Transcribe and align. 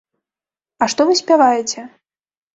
А 0.85 0.87
што 0.95 1.07
вы 1.11 1.19
спяваеце? 1.21 1.87